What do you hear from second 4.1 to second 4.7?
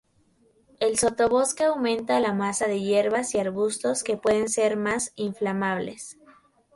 pueden